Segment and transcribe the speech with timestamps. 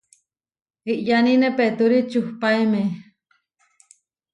[0.93, 2.81] Iʼyánine peetúri čuhpaéme.